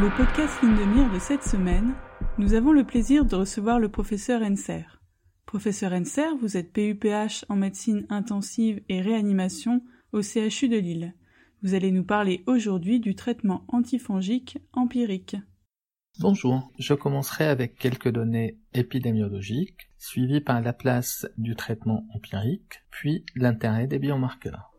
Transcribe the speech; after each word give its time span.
Le 0.00 0.08
podcast 0.16 0.62
Ligne 0.62 0.76
de 0.76 1.14
de 1.14 1.18
cette 1.18 1.42
semaine, 1.42 1.92
nous 2.38 2.54
avons 2.54 2.72
le 2.72 2.84
plaisir 2.84 3.26
de 3.26 3.36
recevoir 3.36 3.78
le 3.78 3.90
professeur 3.90 4.40
Enser. 4.40 4.86
Professeur 5.44 5.92
Enser, 5.92 6.38
vous 6.40 6.56
êtes 6.56 6.72
PUPH 6.72 7.44
en 7.50 7.56
médecine 7.56 8.06
intensive 8.08 8.80
et 8.88 9.02
réanimation 9.02 9.82
au 10.12 10.22
CHU 10.22 10.70
de 10.70 10.78
Lille. 10.78 11.14
Vous 11.62 11.74
allez 11.74 11.90
nous 11.90 12.02
parler 12.02 12.42
aujourd'hui 12.46 12.98
du 12.98 13.14
traitement 13.14 13.66
antifongique 13.68 14.56
empirique. 14.72 15.36
Bonjour, 16.18 16.72
je 16.78 16.94
commencerai 16.94 17.44
avec 17.44 17.76
quelques 17.76 18.10
données 18.10 18.58
épidémiologiques, 18.72 19.90
suivies 19.98 20.40
par 20.40 20.62
la 20.62 20.72
place 20.72 21.26
du 21.36 21.56
traitement 21.56 22.06
empirique, 22.14 22.84
puis 22.90 23.26
l'intérêt 23.36 23.86
des 23.86 23.98
biomarqueurs. 23.98 24.69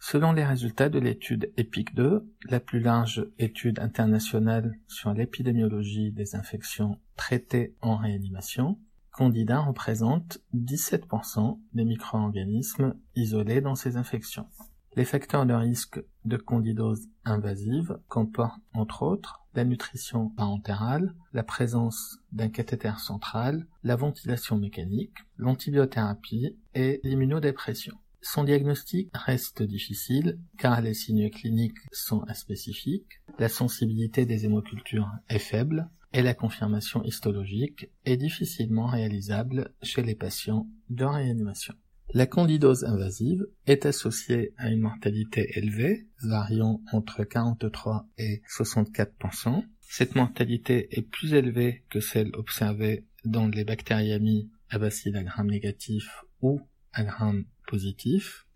Selon 0.00 0.32
les 0.32 0.44
résultats 0.44 0.88
de 0.88 0.98
l'étude 0.98 1.52
EPIC 1.56 1.94
2, 1.94 2.24
la 2.48 2.60
plus 2.60 2.80
large 2.80 3.26
étude 3.38 3.80
internationale 3.80 4.78
sur 4.86 5.12
l'épidémiologie 5.12 6.12
des 6.12 6.36
infections 6.36 6.98
traitées 7.16 7.74
en 7.80 7.96
réanimation, 7.96 8.78
Candida 9.10 9.58
représente 9.58 10.38
17% 10.54 11.58
des 11.72 11.84
micro-organismes 11.84 12.94
isolés 13.16 13.60
dans 13.60 13.74
ces 13.74 13.96
infections. 13.96 14.46
Les 14.94 15.04
facteurs 15.04 15.46
de 15.46 15.54
risque 15.54 16.00
de 16.24 16.36
candidose 16.36 17.08
invasive 17.24 17.98
comportent 18.08 18.62
entre 18.74 19.02
autres 19.02 19.44
la 19.54 19.64
nutrition 19.64 20.28
parentérale, 20.30 21.14
la 21.32 21.42
présence 21.42 22.18
d'un 22.30 22.48
cathéter 22.48 22.98
central, 22.98 23.66
la 23.82 23.96
ventilation 23.96 24.56
mécanique, 24.56 25.16
l'antibiothérapie 25.36 26.56
et 26.74 27.00
l'immunodépression. 27.02 27.96
Son 28.20 28.44
diagnostic 28.44 29.10
reste 29.14 29.62
difficile 29.62 30.38
car 30.58 30.80
les 30.80 30.94
signes 30.94 31.30
cliniques 31.30 31.78
sont 31.92 32.24
inspécifiques, 32.28 33.20
la 33.38 33.48
sensibilité 33.48 34.26
des 34.26 34.44
hémocultures 34.44 35.10
est 35.28 35.38
faible 35.38 35.88
et 36.12 36.22
la 36.22 36.34
confirmation 36.34 37.02
histologique 37.04 37.90
est 38.04 38.16
difficilement 38.16 38.86
réalisable 38.86 39.72
chez 39.82 40.02
les 40.02 40.14
patients 40.14 40.66
de 40.90 41.04
réanimation. 41.04 41.74
La 42.14 42.26
candidose 42.26 42.84
invasive 42.84 43.46
est 43.66 43.84
associée 43.84 44.54
à 44.56 44.70
une 44.70 44.80
mortalité 44.80 45.58
élevée, 45.58 46.06
variant 46.22 46.80
entre 46.90 47.22
43 47.22 48.06
et 48.16 48.40
64% 48.48 49.62
Cette 49.80 50.14
mortalité 50.14 50.88
est 50.98 51.02
plus 51.02 51.34
élevée 51.34 51.84
que 51.90 52.00
celle 52.00 52.34
observée 52.34 53.04
dans 53.26 53.46
les 53.46 53.64
bactériamies 53.64 54.50
à 54.70 54.78
bacilles 54.78 55.16
à 55.16 55.22
gram 55.22 55.46
négatif 55.46 56.24
ou 56.40 56.62
à 56.92 57.04
gram 57.04 57.44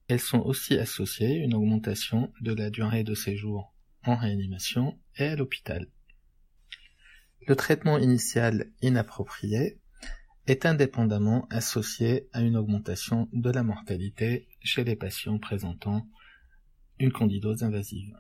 Elles 0.09 0.21
sont 0.21 0.41
aussi 0.41 0.79
associées 0.79 1.41
à 1.41 1.45
une 1.45 1.55
augmentation 1.55 2.33
de 2.41 2.53
la 2.53 2.71
durée 2.71 3.05
de 3.05 3.15
séjour 3.15 3.75
en 4.05 4.17
réanimation 4.17 4.99
et 5.17 5.25
à 5.25 5.37
l'hôpital. 5.37 5.89
Le 7.47 7.57
traitement 7.57 7.99
initial 7.99 8.71
inapproprié 8.83 9.81
est 10.47 10.67
indépendamment 10.67 11.47
associé 11.51 12.29
à 12.33 12.41
une 12.41 12.57
augmentation 12.57 13.29
de 13.33 13.51
la 13.51 13.63
mortalité 13.63 14.49
chez 14.63 14.85
les 14.85 14.97
patients 14.97 15.39
présentant 15.39 16.09
une 16.99 17.13
candidose 17.13 17.63
invasive. 17.63 18.17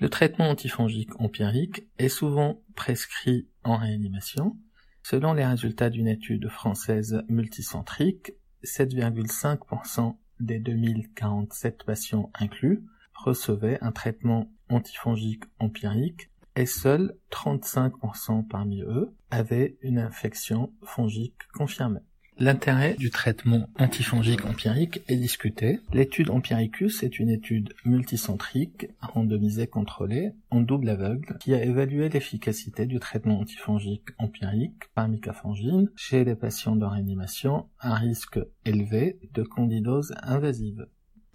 Le 0.00 0.08
traitement 0.08 0.50
antifongique 0.50 1.20
empirique 1.20 1.86
est 1.98 2.08
souvent 2.08 2.62
prescrit 2.74 3.48
en 3.62 3.76
réanimation. 3.76 4.56
Selon 5.02 5.32
les 5.32 5.44
résultats 5.44 5.90
d'une 5.90 6.08
étude 6.08 6.48
française 6.48 7.22
multicentrique, 7.28 8.32
7,5% 8.64 10.16
des 10.40 10.58
2047 10.58 11.84
patients 11.84 12.30
inclus 12.34 12.84
recevaient 13.14 13.78
un 13.80 13.92
traitement 13.92 14.50
antifongique 14.68 15.44
empirique 15.58 16.30
et 16.56 16.66
seuls 16.66 17.16
35% 17.30 18.46
parmi 18.46 18.82
eux 18.82 19.14
avaient 19.30 19.78
une 19.82 19.98
infection 19.98 20.72
fongique 20.82 21.38
confirmée. 21.54 22.00
L'intérêt 22.38 22.94
du 22.94 23.10
traitement 23.10 23.68
antifongique 23.78 24.44
empirique 24.46 25.02
est 25.06 25.16
discuté. 25.16 25.80
L'étude 25.92 26.30
Empiricus 26.30 27.02
est 27.02 27.18
une 27.18 27.28
étude 27.28 27.74
multicentrique, 27.84 28.88
randomisée 29.00 29.66
contrôlée, 29.66 30.32
en 30.50 30.60
double 30.60 30.88
aveugle, 30.88 31.36
qui 31.40 31.54
a 31.54 31.62
évalué 31.62 32.08
l'efficacité 32.08 32.86
du 32.86 32.98
traitement 32.98 33.38
antifongique 33.38 34.08
empirique 34.18 34.88
par 34.94 35.08
micafangine 35.08 35.90
chez 35.94 36.24
les 36.24 36.34
patients 36.34 36.74
de 36.74 36.86
réanimation 36.86 37.68
à 37.78 37.94
risque 37.94 38.40
élevé 38.64 39.18
de 39.34 39.42
candidose 39.42 40.14
invasive. 40.22 40.86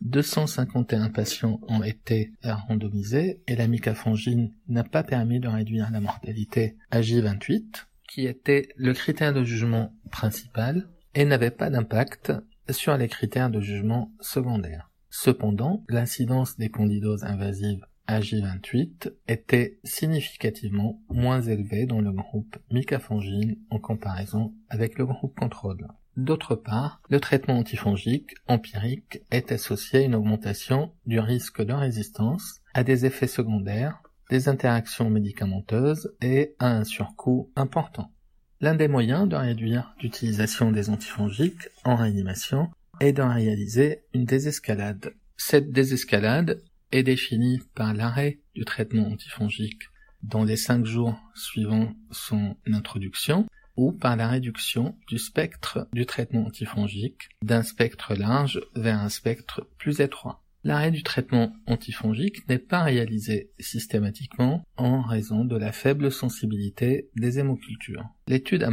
251 0.01 1.09
patients 1.09 1.59
ont 1.67 1.83
été 1.83 2.31
randomisés 2.43 3.41
et 3.47 3.55
la 3.55 3.67
micafangine 3.67 4.51
n'a 4.67 4.83
pas 4.83 5.03
permis 5.03 5.39
de 5.39 5.47
réduire 5.47 5.89
la 5.91 6.01
mortalité 6.01 6.75
à 6.91 7.01
J28, 7.01 7.85
qui 8.07 8.25
était 8.25 8.69
le 8.75 8.94
critère 8.94 9.34
de 9.34 9.44
jugement 9.44 9.94
principal 10.12 10.90
et 11.13 11.25
n'avait 11.25 11.51
pas 11.51 11.69
d'impact 11.69 12.34
sur 12.69 12.97
les 12.97 13.07
critères 13.07 13.50
de 13.50 13.62
jugement 13.62 14.12
secondaires. 14.19 14.90
Cependant, 15.09 15.84
l'incidence 15.90 16.57
des 16.57 16.69
candidoses 16.69 17.23
invasives 17.23 17.85
à 18.07 18.19
J28 18.22 19.12
était 19.28 19.79
significativement 19.84 21.01
moins 21.09 21.41
élevée 21.41 21.85
dans 21.85 22.01
le 22.01 22.12
groupe 22.12 22.57
micafangine 22.72 23.57
en 23.69 23.79
comparaison 23.79 24.53
avec 24.69 24.97
le 24.97 25.06
groupe 25.06 25.38
contrôle. 25.38 25.88
D'autre 26.16 26.56
part, 26.56 27.01
le 27.09 27.19
traitement 27.19 27.59
antifongique 27.59 28.35
empirique 28.47 29.22
est 29.29 29.51
associé 29.51 30.00
à 30.00 30.03
une 30.03 30.16
augmentation 30.16 30.91
du 31.06 31.19
risque 31.19 31.62
de 31.62 31.74
résistance, 31.74 32.62
à 32.74 32.84
des 32.84 33.06
effets 33.06 33.28
secondaires, 33.28 34.01
des 34.29 34.49
interactions 34.49 35.09
médicamenteuses 35.09 36.13
et 36.21 36.55
à 36.59 36.67
un 36.67 36.83
surcoût 36.83 37.51
important. 37.55 38.11
L'un 38.59 38.75
des 38.75 38.88
moyens 38.88 39.29
de 39.29 39.35
réduire 39.35 39.93
l'utilisation 40.01 40.71
des 40.71 40.89
antifongiques 40.89 41.69
en 41.83 41.95
réanimation 41.95 42.71
est 42.99 43.13
de 43.13 43.21
réaliser 43.21 44.01
une 44.13 44.25
désescalade. 44.25 45.13
Cette 45.38 45.71
désescalade 45.71 46.63
est 46.91 47.03
définie 47.03 47.61
par 47.75 47.93
l'arrêt 47.93 48.39
du 48.55 48.65
traitement 48.65 49.07
antifongique 49.07 49.83
dans 50.23 50.44
les 50.44 50.57
cinq 50.57 50.85
jours 50.85 51.15
suivant 51.35 51.94
son 52.11 52.55
introduction 52.65 53.45
ou 53.75 53.91
par 53.91 54.15
la 54.15 54.27
réduction 54.27 54.97
du 55.07 55.19
spectre 55.19 55.88
du 55.94 56.05
traitement 56.07 56.47
antifongique 56.47 57.29
d'un 57.44 57.61
spectre 57.61 58.15
large 58.15 58.59
vers 58.75 58.99
un 58.99 59.09
spectre 59.09 59.67
plus 59.77 60.01
étroit. 60.01 60.44
L'arrêt 60.63 60.91
du 60.91 61.03
traitement 61.03 61.53
antifongique 61.66 62.47
n'est 62.50 62.57
pas 62.57 62.84
réalisé 62.84 63.51
systématiquement 63.59 64.63
en 64.75 65.01
raison 65.01 65.45
de 65.45 65.56
la 65.56 65.72
faible 65.72 66.12
sensibilité 66.12 67.09
des 67.16 67.40
hémocultures. 67.40 68.06
L'étude 68.28 68.63
à 68.63 68.72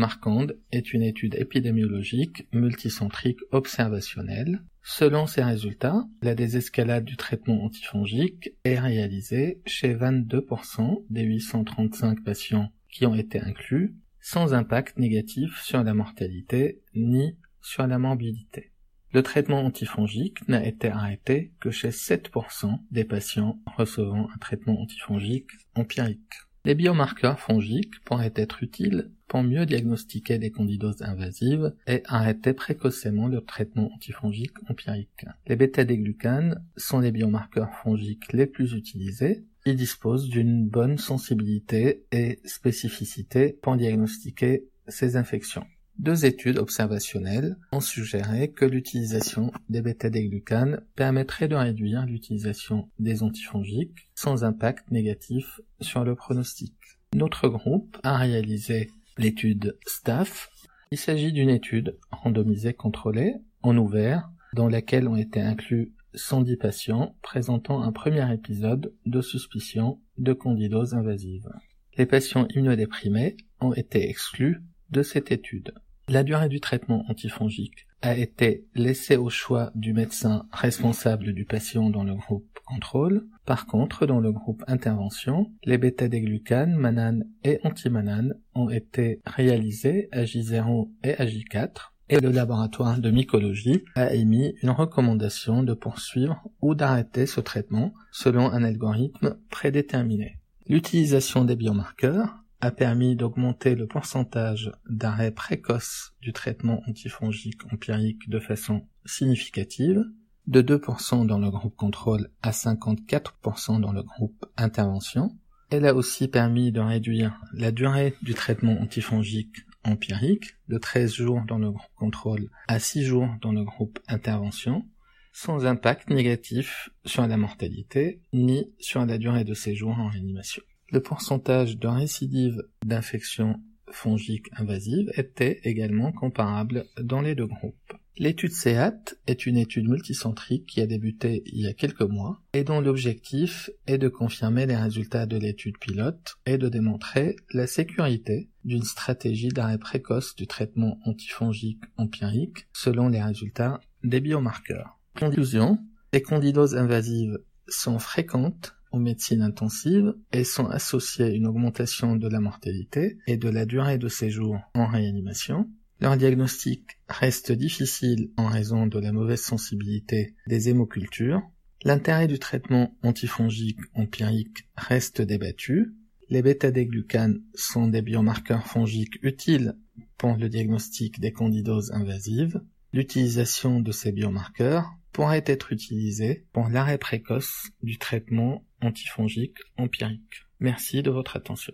est 0.72 0.92
une 0.92 1.02
étude 1.02 1.34
épidémiologique 1.34 2.48
multicentrique 2.52 3.40
observationnelle. 3.52 4.62
Selon 4.82 5.26
ces 5.26 5.42
résultats, 5.42 6.04
la 6.22 6.34
désescalade 6.34 7.04
du 7.04 7.16
traitement 7.16 7.64
antifongique 7.64 8.50
est 8.64 8.78
réalisée 8.78 9.62
chez 9.64 9.94
22% 9.94 11.04
des 11.10 11.22
835 11.22 12.22
patients 12.22 12.70
qui 12.90 13.06
ont 13.06 13.14
été 13.14 13.40
inclus 13.40 13.94
sans 14.20 14.54
impact 14.54 14.98
négatif 14.98 15.60
sur 15.62 15.82
la 15.82 15.94
mortalité 15.94 16.80
ni 16.94 17.36
sur 17.60 17.86
la 17.86 17.98
morbidité. 17.98 18.73
Le 19.14 19.22
traitement 19.22 19.64
antifongique 19.64 20.46
n'a 20.48 20.66
été 20.66 20.88
arrêté 20.88 21.52
que 21.60 21.70
chez 21.70 21.90
7% 21.90 22.80
des 22.90 23.04
patients 23.04 23.60
recevant 23.78 24.28
un 24.34 24.38
traitement 24.38 24.80
antifongique 24.80 25.50
empirique. 25.74 26.34
Les 26.64 26.74
biomarqueurs 26.74 27.38
fongiques 27.38 28.00
pourraient 28.04 28.32
être 28.34 28.62
utiles 28.62 29.12
pour 29.28 29.42
mieux 29.42 29.66
diagnostiquer 29.66 30.38
des 30.38 30.50
candidoses 30.50 31.02
invasives 31.02 31.74
et 31.86 32.02
arrêter 32.06 32.54
précocement 32.54 33.28
le 33.28 33.40
traitement 33.40 33.90
antifongique 33.94 34.56
empirique. 34.68 35.26
Les 35.46 35.56
bêta-déglucanes 35.56 36.62
sont 36.76 36.98
les 36.98 37.12
biomarqueurs 37.12 37.74
fongiques 37.82 38.32
les 38.32 38.46
plus 38.46 38.72
utilisés 38.72 39.44
il 39.66 39.76
dispose 39.76 40.28
d'une 40.28 40.68
bonne 40.68 40.98
sensibilité 40.98 42.04
et 42.12 42.38
spécificité 42.44 43.58
pour 43.62 43.76
diagnostiquer 43.76 44.68
ces 44.88 45.16
infections. 45.16 45.64
Deux 45.98 46.26
études 46.26 46.58
observationnelles 46.58 47.56
ont 47.70 47.80
suggéré 47.80 48.50
que 48.50 48.64
l'utilisation 48.64 49.52
des 49.68 49.80
bêta-déglucanes 49.80 50.80
permettrait 50.96 51.48
de 51.48 51.54
réduire 51.54 52.04
l'utilisation 52.04 52.90
des 52.98 53.22
antifongiques 53.22 54.10
sans 54.14 54.44
impact 54.44 54.90
négatif 54.90 55.60
sur 55.80 56.04
le 56.04 56.16
pronostic. 56.16 56.74
Notre 57.14 57.48
groupe 57.48 57.96
a 58.02 58.18
réalisé 58.18 58.90
l'étude 59.18 59.78
STAFF. 59.86 60.50
Il 60.90 60.98
s'agit 60.98 61.32
d'une 61.32 61.48
étude 61.48 61.96
randomisée 62.10 62.74
contrôlée 62.74 63.36
en 63.62 63.76
ouvert 63.76 64.28
dans 64.52 64.68
laquelle 64.68 65.08
ont 65.08 65.16
été 65.16 65.40
inclus 65.40 65.92
110 66.14 66.56
patients 66.56 67.16
présentant 67.22 67.82
un 67.82 67.92
premier 67.92 68.32
épisode 68.32 68.92
de 69.06 69.20
suspicion 69.20 70.00
de 70.18 70.32
candidose 70.32 70.94
invasive. 70.94 71.48
Les 71.96 72.06
patients 72.06 72.46
immunodéprimés 72.50 73.36
ont 73.60 73.72
été 73.72 74.08
exclus 74.08 74.60
de 74.90 75.02
cette 75.02 75.32
étude. 75.32 75.72
La 76.08 76.22
durée 76.22 76.48
du 76.50 76.60
traitement 76.60 77.04
antifongique 77.08 77.86
a 78.02 78.14
été 78.16 78.66
laissée 78.74 79.16
au 79.16 79.30
choix 79.30 79.70
du 79.74 79.94
médecin 79.94 80.46
responsable 80.52 81.32
du 81.32 81.46
patient 81.46 81.88
dans 81.88 82.04
le 82.04 82.14
groupe 82.14 82.46
contrôle. 82.66 83.26
Par 83.46 83.66
contre, 83.66 84.04
dans 84.04 84.20
le 84.20 84.30
groupe 84.30 84.62
intervention, 84.66 85.50
les 85.64 85.78
bêta-déglucanes, 85.78 86.74
mananes 86.74 87.24
et 87.42 87.58
antimananes 87.64 88.34
ont 88.54 88.68
été 88.68 89.20
réalisés 89.24 90.08
à 90.12 90.24
J0 90.24 90.90
et 91.04 91.14
à 91.14 91.24
J4 91.24 91.94
et 92.10 92.20
le 92.20 92.30
laboratoire 92.30 92.98
de 92.98 93.10
mycologie 93.10 93.82
a 93.94 94.12
émis 94.12 94.54
une 94.62 94.70
recommandation 94.70 95.62
de 95.62 95.72
poursuivre 95.72 96.42
ou 96.60 96.74
d'arrêter 96.74 97.24
ce 97.24 97.40
traitement 97.40 97.94
selon 98.12 98.50
un 98.50 98.62
algorithme 98.62 99.38
prédéterminé. 99.48 100.38
L'utilisation 100.66 101.44
des 101.44 101.56
biomarqueurs 101.56 102.43
a 102.64 102.70
permis 102.70 103.14
d'augmenter 103.14 103.74
le 103.74 103.86
pourcentage 103.86 104.72
d'arrêt 104.88 105.30
précoce 105.30 106.14
du 106.22 106.32
traitement 106.32 106.82
antifongique 106.88 107.60
empirique 107.70 108.30
de 108.30 108.40
façon 108.40 108.86
significative, 109.04 110.02
de 110.46 110.62
2% 110.62 111.26
dans 111.26 111.38
le 111.38 111.50
groupe 111.50 111.76
contrôle 111.76 112.30
à 112.40 112.52
54% 112.52 113.80
dans 113.80 113.92
le 113.92 114.02
groupe 114.02 114.46
intervention. 114.56 115.36
Elle 115.68 115.84
a 115.84 115.94
aussi 115.94 116.26
permis 116.26 116.72
de 116.72 116.80
réduire 116.80 117.38
la 117.52 117.70
durée 117.70 118.14
du 118.22 118.32
traitement 118.32 118.80
antifongique 118.80 119.56
empirique 119.84 120.56
de 120.68 120.78
13 120.78 121.12
jours 121.12 121.42
dans 121.46 121.58
le 121.58 121.70
groupe 121.70 121.94
contrôle 121.96 122.48
à 122.68 122.78
6 122.78 123.04
jours 123.04 123.28
dans 123.42 123.52
le 123.52 123.62
groupe 123.62 123.98
intervention, 124.08 124.86
sans 125.34 125.66
impact 125.66 126.08
négatif 126.08 126.88
sur 127.04 127.26
la 127.26 127.36
mortalité 127.36 128.22
ni 128.32 128.72
sur 128.78 129.04
la 129.04 129.18
durée 129.18 129.44
de 129.44 129.52
séjour 129.52 129.98
en 129.98 130.08
réanimation. 130.08 130.62
Le 130.94 131.02
pourcentage 131.02 131.76
de 131.76 131.88
récidive 131.88 132.62
d'infection 132.86 133.60
fongique 133.90 134.46
invasive 134.56 135.10
était 135.16 135.58
également 135.64 136.12
comparable 136.12 136.84
dans 137.02 137.20
les 137.20 137.34
deux 137.34 137.48
groupes. 137.48 137.94
L'étude 138.16 138.52
SEAT 138.52 139.16
est 139.26 139.44
une 139.44 139.56
étude 139.56 139.88
multicentrique 139.88 140.66
qui 140.66 140.80
a 140.80 140.86
débuté 140.86 141.42
il 141.46 141.62
y 141.62 141.66
a 141.66 141.72
quelques 141.72 142.02
mois 142.02 142.40
et 142.52 142.62
dont 142.62 142.80
l'objectif 142.80 143.70
est 143.88 143.98
de 143.98 144.06
confirmer 144.06 144.66
les 144.66 144.76
résultats 144.76 145.26
de 145.26 145.36
l'étude 145.36 145.78
pilote 145.78 146.36
et 146.46 146.58
de 146.58 146.68
démontrer 146.68 147.34
la 147.52 147.66
sécurité 147.66 148.48
d'une 148.64 148.84
stratégie 148.84 149.48
d'arrêt 149.48 149.78
précoce 149.78 150.36
du 150.36 150.46
traitement 150.46 151.00
antifongique 151.06 151.82
empirique 151.96 152.68
selon 152.72 153.08
les 153.08 153.20
résultats 153.20 153.80
des 154.04 154.20
biomarqueurs. 154.20 155.00
Conclusion, 155.18 155.80
les 156.12 156.22
candidoses 156.22 156.76
invasives 156.76 157.36
sont 157.66 157.98
fréquentes 157.98 158.76
en 158.94 159.00
médecine 159.00 159.42
intensive 159.42 160.14
et 160.32 160.44
sont 160.44 160.66
associées 160.66 161.24
à 161.24 161.30
une 161.30 161.48
augmentation 161.48 162.14
de 162.14 162.28
la 162.28 162.38
mortalité 162.38 163.18
et 163.26 163.36
de 163.36 163.48
la 163.48 163.66
durée 163.66 163.98
de 163.98 164.06
séjour 164.08 164.56
en 164.74 164.86
réanimation. 164.86 165.68
Leur 166.00 166.16
diagnostic 166.16 167.00
reste 167.08 167.50
difficile 167.50 168.30
en 168.36 168.46
raison 168.46 168.86
de 168.86 169.00
la 169.00 169.10
mauvaise 169.10 169.40
sensibilité 169.40 170.36
des 170.46 170.68
hémocultures. 170.68 171.42
L'intérêt 171.82 172.28
du 172.28 172.38
traitement 172.38 172.96
antifongique 173.02 173.80
empirique 173.94 174.68
reste 174.76 175.20
débattu. 175.20 175.96
Les 176.30 176.42
bêta-déglucanes 176.42 177.42
sont 177.54 177.88
des 177.88 178.00
biomarqueurs 178.00 178.66
fongiques 178.68 179.18
utiles 179.22 179.76
pour 180.18 180.36
le 180.36 180.48
diagnostic 180.48 181.18
des 181.18 181.32
candidoses 181.32 181.90
invasives. 181.90 182.62
L'utilisation 182.92 183.80
de 183.80 183.90
ces 183.90 184.12
biomarqueurs 184.12 184.88
pourrait 185.14 185.44
être 185.46 185.72
utilisée 185.72 186.44
pour 186.52 186.68
l'arrêt 186.68 186.98
précoce 186.98 187.70
du 187.82 187.96
traitement 187.96 188.66
antifongique 188.82 189.56
empirique. 189.78 190.44
Merci 190.60 191.02
de 191.02 191.10
votre 191.10 191.36
attention. 191.36 191.72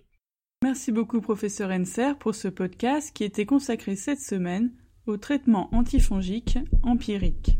Merci 0.63 0.93
beaucoup 0.93 1.23
professeur 1.23 1.71
Enser 1.71 2.13
pour 2.21 2.35
ce 2.35 2.49
podcast 2.49 3.11
qui 3.15 3.25
était 3.25 3.47
consacré 3.47 3.97
cette 3.97 4.21
semaine 4.21 4.71
au 5.07 5.17
traitement 5.17 5.75
antifongique 5.75 6.59
empirique. 6.83 7.60